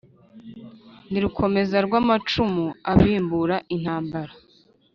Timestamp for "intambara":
3.75-4.33